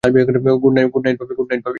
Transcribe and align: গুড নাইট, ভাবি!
গুড 0.03 0.73
নাইট, 0.75 0.89
ভাবি! 1.19 1.69